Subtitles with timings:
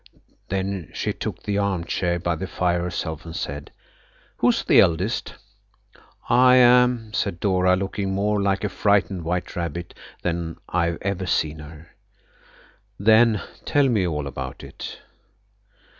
[0.49, 3.69] Then she took the arm chair by the fire herself, and said,
[4.37, 5.35] "Who's the eldest?"
[6.27, 9.93] "I am," said Dora, looking more like a frightened white rabbit
[10.23, 11.91] than I've ever seen her.
[12.97, 14.97] "Then tell me all about it."